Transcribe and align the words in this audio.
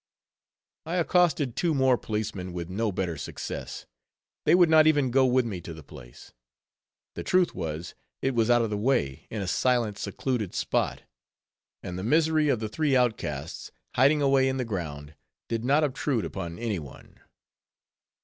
I 0.83 0.95
accosted 0.95 1.55
two 1.55 1.75
more 1.75 1.95
policemen, 1.95 2.47
but 2.47 2.53
with 2.55 2.69
no 2.69 2.91
better 2.91 3.17
success; 3.17 3.85
they 4.45 4.55
would 4.55 4.67
not 4.67 4.87
even 4.87 5.11
go 5.11 5.27
with 5.27 5.45
me 5.45 5.61
to 5.61 5.75
the 5.75 5.83
place. 5.83 6.33
The 7.13 7.21
truth 7.21 7.53
was, 7.53 7.93
it 8.19 8.33
was 8.33 8.49
out 8.49 8.63
of 8.63 8.71
the 8.71 8.79
way, 8.79 9.27
in 9.29 9.43
a 9.43 9.47
silent, 9.47 9.99
secluded 9.99 10.55
spot; 10.55 11.03
and 11.83 11.99
the 11.99 12.03
misery 12.03 12.49
of 12.49 12.59
the 12.59 12.67
three 12.67 12.95
outcasts, 12.95 13.71
hiding 13.93 14.23
away 14.23 14.49
in 14.49 14.57
the 14.57 14.65
ground, 14.65 15.13
did 15.47 15.63
not 15.63 15.83
obtrude 15.83 16.25
upon 16.25 16.57
any 16.57 16.79
one. 16.79 17.19